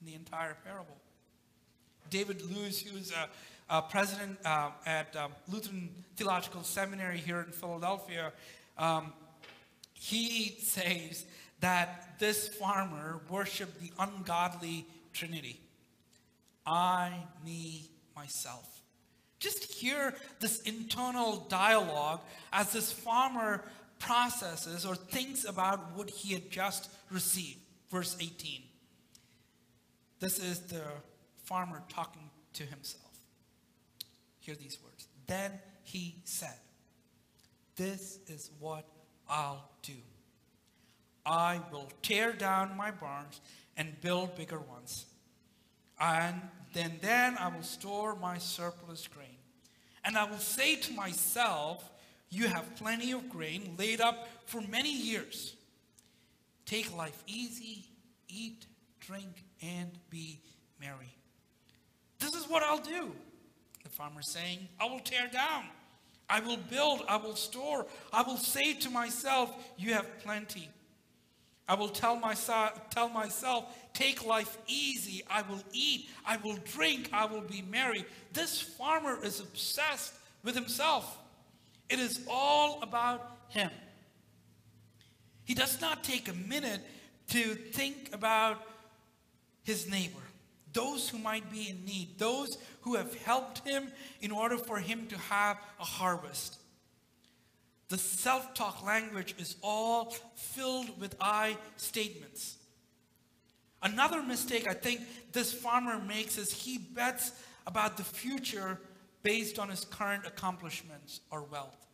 in 0.00 0.06
the 0.06 0.14
entire 0.14 0.56
parable. 0.64 0.96
David 2.10 2.42
Lewis, 2.42 2.80
who's 2.80 3.12
a, 3.12 3.28
a 3.74 3.82
president 3.82 4.38
uh, 4.44 4.70
at 4.86 5.14
um, 5.16 5.32
Lutheran 5.48 5.88
Theological 6.16 6.62
Seminary 6.62 7.18
here 7.18 7.40
in 7.40 7.52
Philadelphia, 7.52 8.32
um, 8.78 9.12
he 9.94 10.56
says 10.60 11.24
that 11.60 12.18
this 12.18 12.48
farmer 12.48 13.20
worshiped 13.30 13.80
the 13.80 13.90
ungodly 13.98 14.86
Trinity. 15.12 15.60
I, 16.66 17.12
me, 17.44 17.88
myself. 18.16 18.82
Just 19.38 19.64
hear 19.64 20.14
this 20.40 20.62
internal 20.62 21.46
dialogue 21.48 22.20
as 22.52 22.72
this 22.72 22.90
farmer 22.90 23.64
processes 23.98 24.84
or 24.84 24.94
thinks 24.94 25.44
about 25.44 25.96
what 25.96 26.10
he 26.10 26.34
had 26.34 26.50
just 26.50 26.90
received. 27.14 27.60
Verse 27.90 28.16
18. 28.20 28.62
This 30.20 30.38
is 30.38 30.60
the 30.60 30.82
farmer 31.44 31.82
talking 31.88 32.30
to 32.54 32.64
himself. 32.64 33.02
Hear 34.40 34.54
these 34.54 34.78
words. 34.82 35.06
Then 35.26 35.52
he 35.82 36.16
said, 36.24 36.58
This 37.76 38.18
is 38.26 38.50
what 38.58 38.84
I'll 39.28 39.70
do. 39.82 39.94
I 41.24 41.60
will 41.72 41.88
tear 42.02 42.32
down 42.32 42.76
my 42.76 42.90
barns 42.90 43.40
and 43.76 44.00
build 44.00 44.36
bigger 44.36 44.58
ones. 44.58 45.06
And 46.00 46.40
then, 46.74 46.98
then 47.00 47.36
I 47.38 47.48
will 47.48 47.62
store 47.62 48.16
my 48.16 48.38
surplus 48.38 49.06
grain. 49.06 49.38
And 50.04 50.18
I 50.18 50.24
will 50.24 50.38
say 50.38 50.76
to 50.76 50.92
myself, 50.92 51.90
You 52.30 52.48
have 52.48 52.76
plenty 52.76 53.12
of 53.12 53.30
grain 53.30 53.74
laid 53.78 54.00
up 54.00 54.28
for 54.46 54.60
many 54.60 54.92
years. 54.92 55.54
Take 56.74 56.96
life 56.96 57.22
easy, 57.28 57.84
eat, 58.26 58.66
drink, 58.98 59.44
and 59.62 59.92
be 60.10 60.40
merry. 60.80 61.14
This 62.18 62.34
is 62.34 62.48
what 62.48 62.64
I'll 62.64 62.78
do. 62.78 63.12
The 63.84 63.90
farmer's 63.90 64.28
saying, 64.28 64.66
I 64.80 64.86
will 64.86 64.98
tear 64.98 65.28
down. 65.32 65.66
I 66.28 66.40
will 66.40 66.56
build. 66.56 67.04
I 67.08 67.18
will 67.18 67.36
store. 67.36 67.86
I 68.12 68.22
will 68.22 68.38
say 68.38 68.74
to 68.74 68.90
myself, 68.90 69.54
You 69.78 69.94
have 69.94 70.18
plenty. 70.18 70.68
I 71.68 71.76
will 71.76 71.90
tell 71.90 72.16
myself, 72.16 72.90
tell 72.90 73.08
myself, 73.08 73.66
take 73.92 74.26
life 74.26 74.58
easy. 74.66 75.22
I 75.30 75.42
will 75.42 75.62
eat. 75.72 76.08
I 76.26 76.38
will 76.38 76.58
drink. 76.64 77.08
I 77.12 77.26
will 77.26 77.42
be 77.42 77.62
merry. 77.62 78.04
This 78.32 78.60
farmer 78.60 79.24
is 79.24 79.38
obsessed 79.38 80.12
with 80.42 80.56
himself. 80.56 81.18
It 81.88 82.00
is 82.00 82.26
all 82.28 82.82
about 82.82 83.30
him. 83.48 83.70
He 85.44 85.54
does 85.54 85.80
not 85.80 86.04
take 86.04 86.28
a 86.28 86.34
minute 86.34 86.80
to 87.28 87.54
think 87.54 88.10
about 88.12 88.62
his 89.62 89.88
neighbor 89.88 90.20
those 90.74 91.08
who 91.08 91.18
might 91.18 91.50
be 91.50 91.70
in 91.70 91.84
need, 91.86 92.18
those 92.18 92.58
who 92.82 92.96
have 92.96 93.14
helped 93.22 93.66
him 93.66 93.90
in 94.20 94.30
order 94.30 94.58
for 94.58 94.78
him 94.78 95.06
to 95.06 95.16
have 95.16 95.56
a 95.80 95.84
harvest. 95.84 96.58
The 97.88 97.96
self 97.96 98.54
talk 98.54 98.84
language 98.84 99.34
is 99.38 99.56
all 99.62 100.10
filled 100.34 101.00
with 101.00 101.14
I 101.20 101.56
statements. 101.76 102.56
Another 103.82 104.22
mistake 104.22 104.66
I 104.66 104.74
think 104.74 105.00
this 105.32 105.52
farmer 105.52 105.98
makes 105.98 106.38
is 106.38 106.52
he 106.52 106.78
bets 106.78 107.32
about 107.66 107.96
the 107.96 108.04
future 108.04 108.80
based 109.22 109.58
on 109.58 109.68
his 109.68 109.84
current 109.84 110.26
accomplishments 110.26 111.20
or 111.30 111.44
wealth. 111.44 111.86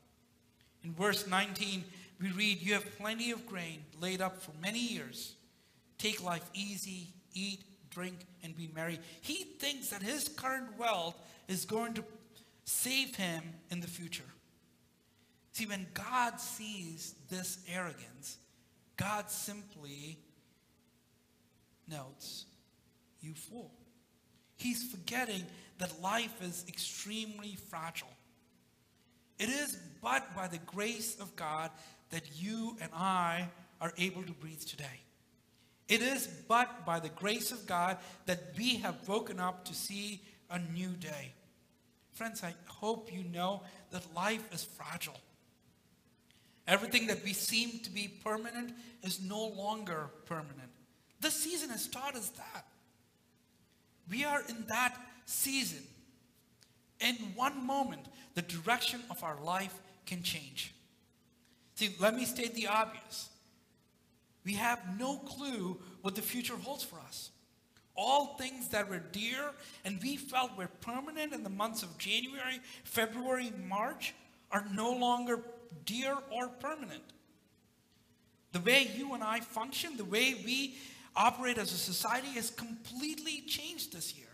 In 0.83 0.95
verse 0.95 1.26
19, 1.26 1.85
we 2.20 2.30
read, 2.32 2.60
You 2.60 2.74
have 2.74 2.98
plenty 2.98 3.30
of 3.30 3.46
grain 3.46 3.84
laid 4.00 4.20
up 4.20 4.40
for 4.42 4.52
many 4.60 4.78
years. 4.78 5.34
Take 5.98 6.22
life 6.22 6.48
easy, 6.54 7.08
eat, 7.34 7.62
drink, 7.90 8.16
and 8.42 8.56
be 8.56 8.68
merry. 8.74 8.98
He 9.20 9.44
thinks 9.58 9.88
that 9.88 10.02
his 10.02 10.28
current 10.28 10.78
wealth 10.78 11.16
is 11.48 11.64
going 11.64 11.94
to 11.94 12.04
save 12.64 13.16
him 13.16 13.42
in 13.70 13.80
the 13.80 13.86
future. 13.86 14.22
See, 15.52 15.66
when 15.66 15.86
God 15.94 16.40
sees 16.40 17.14
this 17.28 17.58
arrogance, 17.68 18.38
God 18.96 19.30
simply 19.30 20.18
notes, 21.88 22.46
You 23.20 23.34
fool. 23.34 23.72
He's 24.56 24.84
forgetting 24.84 25.44
that 25.78 26.02
life 26.02 26.42
is 26.42 26.64
extremely 26.68 27.56
fragile. 27.70 28.12
It 29.38 29.48
is 29.48 29.78
but 30.02 30.34
by 30.36 30.48
the 30.48 30.58
grace 30.58 31.16
of 31.18 31.34
God 31.34 31.70
that 32.11 32.25
you 32.35 32.76
and 32.81 32.90
I 32.95 33.49
are 33.81 33.93
able 33.99 34.23
to 34.23 34.33
breathe 34.33 34.61
today. 34.61 35.00
It 35.88 36.02
is 36.02 36.29
but 36.47 36.87
by 36.87 37.00
the 37.00 37.09
grace 37.09 37.50
of 37.50 37.67
God 37.67 37.99
that 38.26 38.52
we 38.57 38.76
have 38.76 39.09
woken 39.09 39.40
up 39.40 39.64
to 39.64 39.75
see 39.75 40.23
a 40.50 40.59
new 40.59 40.90
day. 40.90 41.33
Friends, 42.12 42.45
I 42.45 42.55
hope 42.69 43.12
you 43.12 43.25
know 43.25 43.62
that 43.90 44.14
life 44.14 44.45
is 44.52 44.62
fragile. 44.62 45.19
Everything 46.69 47.09
that 47.09 47.25
we 47.25 47.33
seem 47.33 47.81
to 47.81 47.90
be 47.90 48.07
permanent 48.23 48.73
is 49.02 49.21
no 49.21 49.47
longer 49.47 50.11
permanent. 50.26 50.71
This 51.21 51.35
season 51.35 51.71
has 51.71 51.88
taught 51.88 52.14
us 52.14 52.29
that. 52.31 52.67
We 54.09 54.25
are 54.25 54.43
in 54.49 54.64
that 54.69 54.97
season. 55.25 55.83
In 57.00 57.17
one 57.35 57.67
moment, 57.67 58.07
the 58.35 58.43
direction 58.43 59.00
of 59.11 59.25
our 59.25 59.38
life 59.43 59.75
can 60.07 60.23
change. 60.23 60.75
See, 61.80 61.96
let 61.99 62.14
me 62.14 62.26
state 62.26 62.54
the 62.54 62.66
obvious. 62.66 63.30
We 64.44 64.52
have 64.52 64.99
no 64.99 65.16
clue 65.16 65.78
what 66.02 66.14
the 66.14 66.20
future 66.20 66.54
holds 66.54 66.84
for 66.84 66.99
us. 66.99 67.30
All 67.96 68.37
things 68.37 68.68
that 68.68 68.90
were 68.90 68.99
dear 68.99 69.52
and 69.87 69.99
we 70.02 70.18
felt 70.18 70.58
were 70.58 70.68
permanent 70.82 71.32
in 71.32 71.42
the 71.42 71.49
months 71.49 71.82
of 71.82 71.96
January, 71.96 72.60
February, 72.84 73.50
March 73.66 74.14
are 74.52 74.66
no 74.75 74.92
longer 74.92 75.40
dear 75.87 76.18
or 76.30 76.49
permanent. 76.49 77.02
The 78.52 78.60
way 78.60 78.90
you 78.94 79.14
and 79.14 79.25
I 79.25 79.40
function, 79.40 79.96
the 79.96 80.04
way 80.04 80.34
we 80.44 80.75
operate 81.16 81.56
as 81.56 81.72
a 81.72 81.78
society 81.78 82.28
has 82.34 82.50
completely 82.50 83.42
changed 83.46 83.94
this 83.94 84.14
year. 84.14 84.26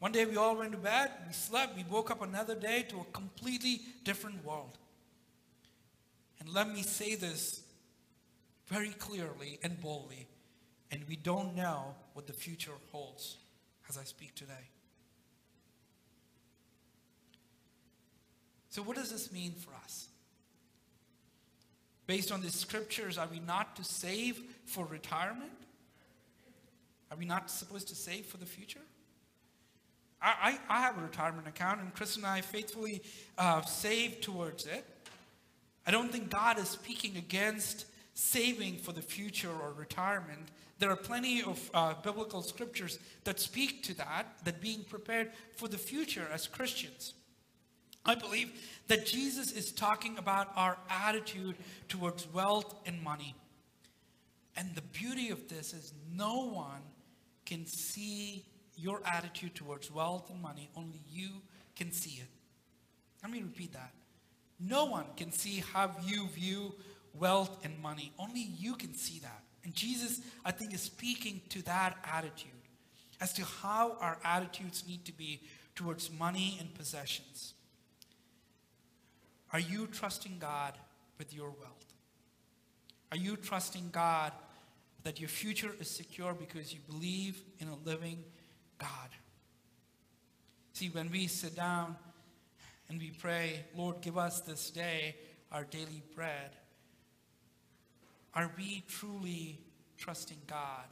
One 0.00 0.10
day 0.10 0.26
we 0.26 0.34
all 0.34 0.56
went 0.56 0.72
to 0.72 0.78
bed, 0.78 1.12
we 1.24 1.32
slept, 1.32 1.76
we 1.76 1.84
woke 1.88 2.10
up 2.10 2.20
another 2.20 2.56
day 2.56 2.84
to 2.88 2.96
a 2.98 3.04
completely 3.12 3.82
different 4.02 4.44
world. 4.44 4.76
And 6.46 6.54
let 6.54 6.68
me 6.72 6.82
say 6.82 7.16
this 7.16 7.60
very 8.68 8.90
clearly 8.90 9.58
and 9.64 9.80
boldly, 9.80 10.28
and 10.92 11.02
we 11.08 11.16
don't 11.16 11.56
know 11.56 11.96
what 12.12 12.28
the 12.28 12.32
future 12.32 12.70
holds 12.92 13.38
as 13.88 13.98
I 13.98 14.04
speak 14.04 14.34
today. 14.36 14.70
So, 18.70 18.80
what 18.80 18.96
does 18.96 19.10
this 19.10 19.32
mean 19.32 19.54
for 19.54 19.72
us? 19.82 20.06
Based 22.06 22.30
on 22.30 22.42
the 22.42 22.50
scriptures, 22.50 23.18
are 23.18 23.26
we 23.26 23.40
not 23.40 23.74
to 23.76 23.84
save 23.84 24.40
for 24.66 24.86
retirement? 24.86 25.50
Are 27.10 27.16
we 27.16 27.24
not 27.24 27.50
supposed 27.50 27.88
to 27.88 27.96
save 27.96 28.26
for 28.26 28.36
the 28.36 28.46
future? 28.46 28.80
I, 30.22 30.58
I, 30.68 30.76
I 30.78 30.80
have 30.82 30.96
a 30.96 31.02
retirement 31.02 31.48
account, 31.48 31.80
and 31.80 31.92
Chris 31.92 32.16
and 32.16 32.24
I 32.24 32.40
faithfully 32.40 33.02
uh, 33.36 33.62
save 33.62 34.20
towards 34.20 34.66
it. 34.66 34.84
I 35.86 35.90
don't 35.90 36.10
think 36.10 36.30
God 36.30 36.58
is 36.58 36.68
speaking 36.68 37.16
against 37.16 37.86
saving 38.14 38.78
for 38.78 38.92
the 38.92 39.02
future 39.02 39.50
or 39.50 39.72
retirement. 39.72 40.48
There 40.78 40.90
are 40.90 40.96
plenty 40.96 41.42
of 41.42 41.70
uh, 41.72 41.94
biblical 42.02 42.42
scriptures 42.42 42.98
that 43.24 43.38
speak 43.38 43.82
to 43.84 43.96
that, 43.98 44.26
that 44.44 44.60
being 44.60 44.84
prepared 44.84 45.30
for 45.56 45.68
the 45.68 45.78
future 45.78 46.26
as 46.32 46.46
Christians. 46.46 47.14
I 48.04 48.14
believe 48.14 48.52
that 48.88 49.06
Jesus 49.06 49.52
is 49.52 49.72
talking 49.72 50.16
about 50.18 50.52
our 50.56 50.78
attitude 50.88 51.56
towards 51.88 52.32
wealth 52.32 52.74
and 52.86 53.02
money. 53.02 53.34
And 54.56 54.74
the 54.74 54.82
beauty 54.82 55.30
of 55.30 55.48
this 55.48 55.72
is 55.72 55.92
no 56.14 56.46
one 56.46 56.82
can 57.44 57.66
see 57.66 58.44
your 58.76 59.00
attitude 59.06 59.54
towards 59.54 59.90
wealth 59.90 60.30
and 60.30 60.40
money, 60.40 60.68
only 60.76 61.00
you 61.10 61.30
can 61.74 61.92
see 61.92 62.20
it. 62.20 62.28
Let 63.22 63.32
me 63.32 63.42
repeat 63.42 63.72
that. 63.72 63.92
No 64.58 64.86
one 64.86 65.06
can 65.16 65.32
see 65.32 65.62
how 65.72 65.90
you 66.04 66.28
view 66.28 66.74
wealth 67.14 67.64
and 67.64 67.78
money, 67.80 68.12
only 68.18 68.40
you 68.58 68.74
can 68.74 68.94
see 68.94 69.18
that. 69.20 69.42
And 69.64 69.74
Jesus, 69.74 70.20
I 70.44 70.52
think, 70.52 70.72
is 70.74 70.82
speaking 70.82 71.40
to 71.48 71.62
that 71.64 71.96
attitude 72.04 72.50
as 73.20 73.32
to 73.34 73.44
how 73.44 73.96
our 74.00 74.18
attitudes 74.24 74.84
need 74.86 75.04
to 75.06 75.12
be 75.12 75.40
towards 75.74 76.10
money 76.10 76.56
and 76.60 76.72
possessions. 76.74 77.54
Are 79.52 79.60
you 79.60 79.86
trusting 79.86 80.36
God 80.38 80.74
with 81.18 81.34
your 81.34 81.48
wealth? 81.48 81.94
Are 83.10 83.16
you 83.16 83.36
trusting 83.36 83.90
God 83.92 84.32
that 85.04 85.20
your 85.20 85.28
future 85.28 85.70
is 85.80 85.88
secure 85.88 86.34
because 86.34 86.72
you 86.72 86.80
believe 86.88 87.42
in 87.58 87.68
a 87.68 87.76
living 87.84 88.22
God? 88.78 89.08
See, 90.72 90.88
when 90.88 91.10
we 91.10 91.26
sit 91.26 91.56
down 91.56 91.96
and 92.88 92.98
we 92.98 93.10
pray, 93.10 93.64
Lord, 93.76 94.00
give 94.00 94.16
us 94.16 94.40
this 94.40 94.70
day 94.70 95.16
our 95.52 95.64
daily 95.64 96.02
bread, 96.14 96.50
are 98.34 98.50
we 98.56 98.84
truly 98.88 99.58
trusting 99.96 100.38
God 100.46 100.84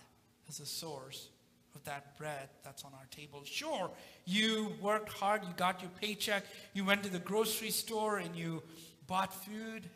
as 0.48 0.60
a 0.60 0.66
source 0.66 1.28
of 1.74 1.84
that 1.84 2.16
bread 2.16 2.48
that's 2.62 2.84
on 2.84 2.92
our 2.94 3.06
table? 3.10 3.42
Sure, 3.44 3.90
you 4.24 4.72
worked 4.80 5.10
hard, 5.10 5.42
you 5.44 5.52
got 5.56 5.82
your 5.82 5.90
paycheck, 6.00 6.44
you 6.72 6.84
went 6.84 7.02
to 7.02 7.10
the 7.10 7.18
grocery 7.18 7.70
store 7.70 8.18
and 8.18 8.34
you 8.34 8.62
bought 9.06 9.34
food, 9.44 9.88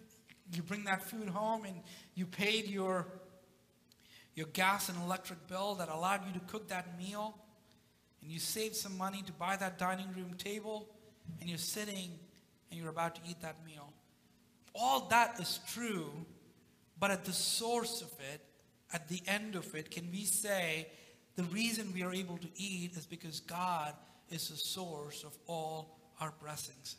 you 0.53 0.63
bring 0.63 0.85
that 0.85 1.03
food 1.03 1.29
home 1.29 1.65
and 1.65 1.77
you 2.15 2.27
paid 2.27 2.69
your, 2.69 3.07
your 4.35 4.47
gas 4.53 4.89
and 4.89 4.99
electric 5.03 5.47
bill 5.49 5.75
that 5.77 5.89
allowed 5.89 6.27
you 6.27 6.33
to 6.33 6.41
cook 6.47 6.69
that 6.69 6.99
meal, 6.99 7.35
and 8.23 8.31
you 8.31 8.39
saved 8.39 8.77
some 8.77 8.97
money 8.99 9.23
to 9.23 9.33
buy 9.33 9.57
that 9.57 9.79
dining 9.79 10.13
room 10.15 10.35
table, 10.37 10.89
and 11.41 11.49
you're 11.49 11.59
sitting 11.59 12.11
and 12.71 12.81
you're 12.81 12.91
about 12.91 13.15
to 13.17 13.21
eat 13.29 13.41
that 13.43 13.57
meal. 13.67 13.93
All 14.75 15.09
that 15.09 15.41
is 15.41 15.61
true 15.73 16.11
but 17.01 17.11
at 17.11 17.25
the 17.25 17.33
source 17.33 18.03
of 18.03 18.11
it, 18.33 18.41
at 18.93 19.09
the 19.09 19.23
end 19.27 19.55
of 19.55 19.75
it, 19.75 19.91
can 19.91 20.11
we 20.11 20.25
say 20.25 20.89
the 21.37 21.45
reason 21.45 21.93
we 21.95 22.03
are 22.03 22.13
able 22.13 22.39
to 22.39 22.49
eat 22.57 22.97
is 22.97 23.07
because 23.07 23.41
God 23.41 23.95
is 24.31 24.49
the 24.49 24.57
source 24.57 25.25
of 25.25 25.37
all 25.47 25.99
our 26.21 26.33
blessings? 26.43 26.97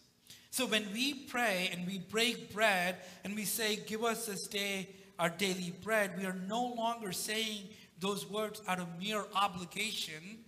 So 0.52 0.66
when 0.66 0.86
we 0.94 1.14
pray 1.14 1.70
and 1.72 1.86
we 1.86 2.00
break 2.00 2.54
bread 2.54 2.98
and 3.24 3.36
we 3.36 3.46
say, 3.46 3.78
Give 3.88 4.04
us 4.04 4.26
this 4.26 4.48
day 4.48 4.90
our 5.18 5.30
daily 5.30 5.74
bread, 5.84 6.12
we 6.18 6.26
are 6.26 6.38
no 6.48 6.74
longer 6.78 7.12
saying 7.12 7.64
those 8.00 8.30
words 8.30 8.62
out 8.68 8.80
of 8.80 8.88
mere 9.00 9.26
obligation 9.36 10.40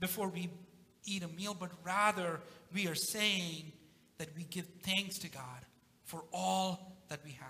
before 0.00 0.28
we 0.28 0.50
eat 1.06 1.22
a 1.22 1.28
meal, 1.28 1.56
but 1.58 1.70
rather 1.84 2.40
we 2.74 2.86
are 2.88 2.94
saying 2.94 3.72
that 4.18 4.28
we 4.36 4.44
give 4.44 4.66
thanks 4.82 5.18
to 5.18 5.28
God 5.28 5.42
for 6.04 6.22
all 6.32 6.96
that 7.08 7.20
we 7.24 7.32
have. 7.32 7.48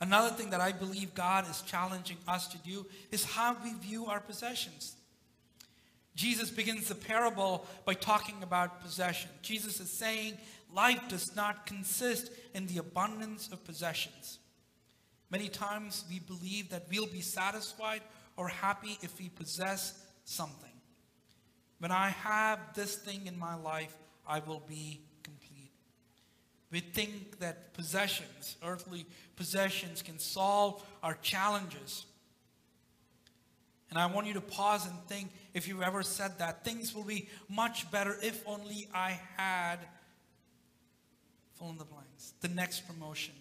Another 0.00 0.30
thing 0.30 0.50
that 0.50 0.60
I 0.60 0.72
believe 0.72 1.14
God 1.14 1.48
is 1.50 1.62
challenging 1.62 2.18
us 2.28 2.46
to 2.48 2.58
do 2.58 2.86
is 3.10 3.24
how 3.24 3.56
we 3.64 3.72
view 3.74 4.06
our 4.06 4.20
possessions. 4.20 4.94
Jesus 6.14 6.50
begins 6.50 6.88
the 6.88 6.94
parable 6.94 7.66
by 7.84 7.94
talking 7.94 8.42
about 8.42 8.80
possession. 8.82 9.30
Jesus 9.42 9.80
is 9.80 9.90
saying 9.90 10.36
life 10.74 11.00
does 11.08 11.34
not 11.34 11.66
consist 11.66 12.30
in 12.54 12.66
the 12.66 12.78
abundance 12.78 13.48
of 13.52 13.64
possessions. 13.64 14.38
Many 15.30 15.48
times 15.48 16.04
we 16.08 16.20
believe 16.20 16.70
that 16.70 16.86
we'll 16.90 17.06
be 17.06 17.20
satisfied 17.20 18.02
or 18.36 18.48
happy 18.48 18.98
if 19.02 19.18
we 19.18 19.28
possess 19.28 20.00
something. 20.24 20.70
When 21.78 21.90
I 21.90 22.10
have 22.10 22.58
this 22.74 22.96
thing 22.96 23.26
in 23.26 23.38
my 23.38 23.54
life, 23.54 23.96
I 24.26 24.40
will 24.40 24.62
be 24.68 25.00
complete. 25.22 25.70
we 26.70 26.80
think 26.80 27.38
that 27.38 27.72
possessions, 27.72 28.56
earthly 28.64 29.06
possessions, 29.36 30.02
can 30.02 30.18
solve 30.18 30.84
our 31.02 31.14
challenges. 31.22 32.04
And 33.90 33.98
I 33.98 34.06
want 34.06 34.26
you 34.26 34.34
to 34.34 34.40
pause 34.40 34.86
and 34.86 34.94
think 35.06 35.30
if 35.54 35.66
you've 35.66 35.82
ever 35.82 36.02
said 36.02 36.38
that. 36.38 36.64
Things 36.64 36.94
will 36.94 37.04
be 37.04 37.28
much 37.48 37.90
better 37.90 38.16
if 38.22 38.42
only 38.46 38.88
I 38.92 39.18
had 39.36 39.78
fill 41.58 41.70
in 41.70 41.78
the 41.78 41.84
blanks. 41.84 42.34
The 42.40 42.48
next 42.48 42.86
promotion, 42.86 43.34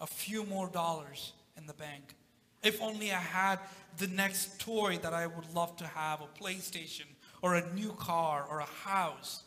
a 0.00 0.06
few 0.06 0.44
more 0.44 0.68
dollars 0.68 1.32
in 1.56 1.66
the 1.66 1.74
bank. 1.74 2.14
If 2.62 2.82
only 2.82 3.12
I 3.12 3.20
had 3.20 3.58
the 3.98 4.08
next 4.08 4.58
toy 4.60 4.98
that 5.02 5.14
I 5.14 5.26
would 5.26 5.54
love 5.54 5.76
to 5.78 5.86
have 5.86 6.20
a 6.20 6.42
PlayStation 6.42 7.06
or 7.42 7.54
a 7.54 7.72
new 7.72 7.92
car 7.92 8.46
or 8.48 8.60
a 8.60 8.64
house. 8.64 9.44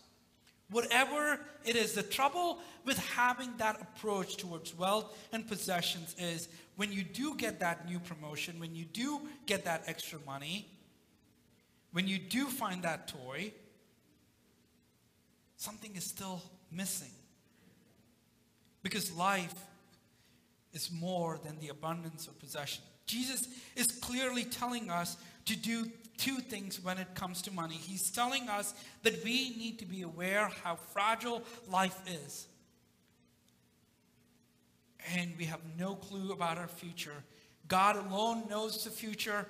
Whatever 0.69 1.39
it 1.65 1.75
is, 1.75 1.93
the 1.93 2.03
trouble 2.03 2.59
with 2.85 2.97
having 2.97 3.51
that 3.57 3.79
approach 3.81 4.37
towards 4.37 4.75
wealth 4.77 5.15
and 5.31 5.47
possessions 5.47 6.15
is 6.17 6.49
when 6.75 6.91
you 6.91 7.03
do 7.03 7.35
get 7.35 7.59
that 7.59 7.87
new 7.87 7.99
promotion, 7.99 8.59
when 8.59 8.75
you 8.75 8.85
do 8.85 9.21
get 9.45 9.65
that 9.65 9.83
extra 9.85 10.19
money, 10.25 10.67
when 11.91 12.07
you 12.07 12.17
do 12.17 12.47
find 12.47 12.83
that 12.83 13.07
toy, 13.07 13.53
something 15.57 15.95
is 15.95 16.03
still 16.03 16.41
missing. 16.71 17.11
Because 18.81 19.15
life 19.15 19.53
is 20.73 20.91
more 20.91 21.39
than 21.43 21.59
the 21.59 21.69
abundance 21.69 22.27
of 22.27 22.37
possession. 22.39 22.83
Jesus 23.05 23.47
is 23.75 23.87
clearly 23.87 24.43
telling 24.43 24.89
us 24.89 25.17
to 25.45 25.55
do 25.55 25.85
two 26.17 26.37
things 26.37 26.83
when 26.83 26.97
it 26.97 27.15
comes 27.15 27.41
to 27.43 27.51
money. 27.51 27.75
He's 27.75 28.11
telling 28.11 28.49
us 28.49 28.73
that 29.03 29.23
we 29.23 29.51
need 29.51 29.79
to 29.79 29.85
be 29.85 30.01
aware 30.01 30.49
how 30.63 30.75
fragile 30.75 31.43
life 31.69 31.99
is. 32.07 32.47
And 35.15 35.33
we 35.37 35.45
have 35.45 35.59
no 35.77 35.95
clue 35.95 36.31
about 36.31 36.57
our 36.57 36.67
future. 36.67 37.23
God 37.67 37.95
alone 37.95 38.43
knows 38.49 38.83
the 38.83 38.89
future. 38.89 39.47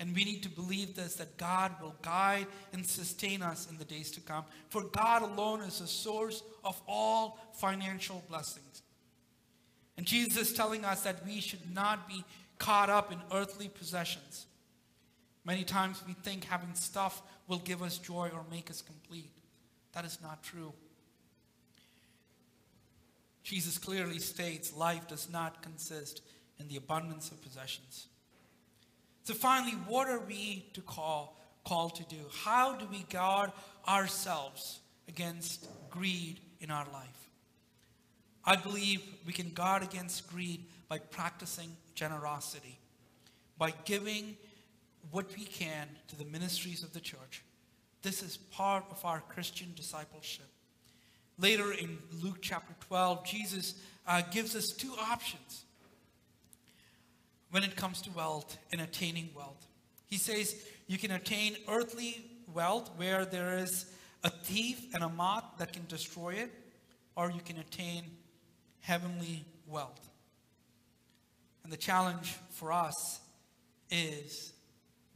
And 0.00 0.14
we 0.14 0.24
need 0.24 0.42
to 0.44 0.48
believe 0.48 0.94
this 0.94 1.14
that 1.16 1.36
God 1.36 1.72
will 1.82 1.94
guide 2.02 2.46
and 2.72 2.86
sustain 2.86 3.42
us 3.42 3.68
in 3.70 3.78
the 3.78 3.84
days 3.84 4.10
to 4.12 4.20
come. 4.20 4.44
For 4.68 4.82
God 4.82 5.22
alone 5.22 5.60
is 5.60 5.80
the 5.80 5.86
source 5.86 6.42
of 6.64 6.80
all 6.86 7.38
financial 7.54 8.22
blessings. 8.28 8.82
And 9.96 10.06
Jesus 10.06 10.50
is 10.50 10.56
telling 10.56 10.84
us 10.84 11.02
that 11.02 11.26
we 11.26 11.40
should 11.40 11.74
not 11.74 12.08
be 12.08 12.24
caught 12.58 12.90
up 12.90 13.12
in 13.12 13.18
earthly 13.32 13.68
possessions. 13.68 14.46
Many 15.48 15.64
times 15.64 16.02
we 16.06 16.12
think 16.12 16.44
having 16.44 16.74
stuff 16.74 17.22
will 17.46 17.60
give 17.60 17.82
us 17.82 17.96
joy 17.96 18.28
or 18.34 18.44
make 18.50 18.68
us 18.68 18.82
complete. 18.82 19.30
That 19.94 20.04
is 20.04 20.18
not 20.22 20.42
true. 20.42 20.74
Jesus 23.44 23.78
clearly 23.78 24.18
states 24.18 24.76
life 24.76 25.08
does 25.08 25.30
not 25.30 25.62
consist 25.62 26.20
in 26.60 26.68
the 26.68 26.76
abundance 26.76 27.30
of 27.30 27.40
possessions. 27.40 28.08
So 29.24 29.32
finally, 29.32 29.72
what 29.86 30.06
are 30.08 30.20
we 30.20 30.66
to 30.74 30.82
call 30.82 31.40
called 31.64 31.94
to 31.94 32.04
do? 32.04 32.20
How 32.44 32.76
do 32.76 32.84
we 32.92 33.04
guard 33.04 33.50
ourselves 33.88 34.80
against 35.08 35.66
greed 35.88 36.40
in 36.60 36.70
our 36.70 36.86
life? 36.92 37.30
I 38.44 38.56
believe 38.56 39.00
we 39.26 39.32
can 39.32 39.48
guard 39.54 39.82
against 39.82 40.28
greed 40.28 40.66
by 40.90 40.98
practicing 40.98 41.74
generosity, 41.94 42.78
by 43.56 43.72
giving 43.86 44.36
what 45.10 45.26
we 45.36 45.44
can 45.44 45.88
to 46.08 46.16
the 46.16 46.24
ministries 46.24 46.82
of 46.82 46.92
the 46.92 47.00
church. 47.00 47.42
This 48.02 48.22
is 48.22 48.36
part 48.36 48.84
of 48.90 49.04
our 49.04 49.20
Christian 49.20 49.72
discipleship. 49.74 50.46
Later 51.38 51.72
in 51.72 51.98
Luke 52.22 52.38
chapter 52.40 52.74
12, 52.86 53.24
Jesus 53.26 53.74
uh, 54.06 54.22
gives 54.30 54.56
us 54.56 54.72
two 54.72 54.92
options 55.00 55.64
when 57.50 57.62
it 57.62 57.76
comes 57.76 58.02
to 58.02 58.10
wealth 58.10 58.58
and 58.72 58.80
attaining 58.80 59.30
wealth. 59.34 59.66
He 60.06 60.16
says 60.16 60.56
you 60.86 60.98
can 60.98 61.10
attain 61.10 61.56
earthly 61.68 62.24
wealth 62.52 62.90
where 62.96 63.24
there 63.24 63.58
is 63.58 63.86
a 64.24 64.30
thief 64.30 64.86
and 64.94 65.02
a 65.02 65.08
moth 65.08 65.44
that 65.58 65.72
can 65.72 65.86
destroy 65.86 66.30
it, 66.30 66.50
or 67.14 67.30
you 67.30 67.40
can 67.44 67.58
attain 67.58 68.04
heavenly 68.80 69.44
wealth. 69.66 70.08
And 71.62 71.72
the 71.72 71.76
challenge 71.76 72.36
for 72.50 72.72
us 72.72 73.20
is 73.90 74.52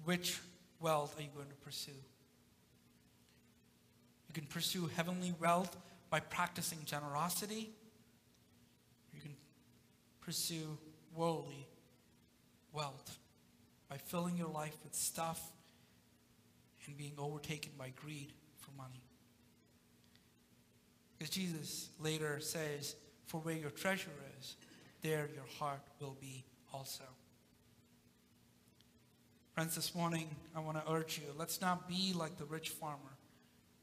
which 0.05 0.38
wealth 0.81 1.19
are 1.19 1.23
you 1.23 1.29
going 1.35 1.49
to 1.49 1.55
pursue? 1.57 1.93
You 4.29 4.35
can 4.35 4.45
pursue 4.45 4.91
heavenly 4.97 5.35
wealth 5.41 5.77
by 6.11 6.21
practicing 6.21 6.79
generosity. 6.85 7.71
You 9.12 9.21
can 9.21 9.35
pursue 10.21 10.79
worldly 11.15 11.67
wealth 12.73 13.19
by 13.88 13.99
filling 13.99 14.37
your 14.37 14.49
life 14.49 14.77
with 14.85 14.95
stuff 14.95 15.53
and 16.87 16.97
being 16.97 17.12
overtaken 17.19 17.73
by 17.79 17.93
greed 17.95 18.33
for 18.59 18.71
money. 18.77 19.03
Because 21.19 21.35
Jesus 21.35 21.91
later 22.01 22.41
says, 22.41 22.97
For 23.27 23.41
where 23.41 23.55
your 23.55 23.71
treasure 23.71 24.11
is, 24.41 24.57
there 25.03 25.29
your 25.35 25.45
heart 25.59 25.83
will 26.01 26.17
be 26.21 26.45
also. 26.73 27.05
Friends, 29.55 29.75
this 29.75 29.95
morning 29.95 30.35
I 30.57 30.61
want 30.61 30.79
to 30.79 30.93
urge 30.93 31.19
you 31.19 31.25
let's 31.37 31.61
not 31.61 31.87
be 31.87 32.15
like 32.15 32.38
the 32.38 32.47
rich 32.47 32.71
farmer 32.71 33.19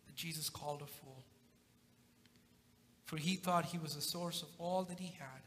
that 0.08 0.16
Jesus 0.16 0.50
called 0.50 0.82
a 0.82 0.88
fool. 0.88 1.24
For 3.06 3.18
he 3.18 3.36
thought 3.36 3.66
he 3.66 3.78
was 3.78 3.96
the 3.96 4.02
source 4.02 4.42
of 4.42 4.50
all 4.58 4.84
that 4.86 5.00
he 5.00 5.14
had. 5.20 5.42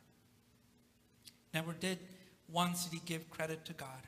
Never 1.52 1.72
did 1.72 1.98
once 2.48 2.84
did 2.84 2.94
he 2.94 3.02
give 3.04 3.30
credit 3.30 3.64
to 3.64 3.72
God. 3.72 4.06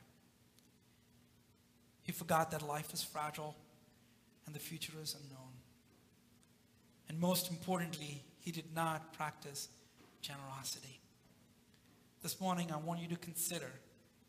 He 2.05 2.13
forgot 2.13 2.53
that 2.53 2.63
life 2.63 2.93
is 2.93 3.03
fragile 3.03 3.57
and 4.47 4.55
the 4.55 4.61
future 4.61 4.93
is 5.03 5.17
unknown. 5.21 5.51
And 7.09 7.19
most 7.19 7.51
importantly, 7.51 8.23
he 8.39 8.53
did 8.53 8.73
not 8.75 9.13
practice 9.15 9.69
generosity. 10.21 11.01
This 12.23 12.41
morning, 12.41 12.71
I 12.73 12.77
want 12.77 13.01
you 13.01 13.09
to 13.09 13.17
consider 13.17 13.71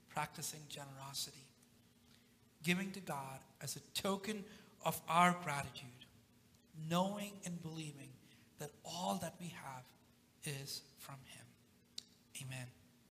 practicing 0.10 0.62
generosity 0.68 1.45
giving 2.66 2.92
to 2.92 3.00
God 3.00 3.40
as 3.62 3.78
a 3.78 4.02
token 4.02 4.44
of 4.84 5.00
our 5.08 5.38
gratitude, 5.44 5.90
knowing 6.90 7.32
and 7.46 7.62
believing 7.62 8.10
that 8.60 8.72
all 8.84 9.18
that 9.22 9.36
we 9.40 9.48
have 9.48 9.84
is 10.62 10.82
from 11.00 11.16
Him. 11.26 11.46
Amen. 12.44 12.68